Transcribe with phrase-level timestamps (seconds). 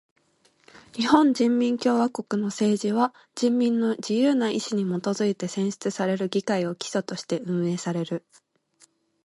[0.93, 8.25] 日本人民共和国の政治は人民の自由な意志にもとづいて選出される議会を基礎として運営される。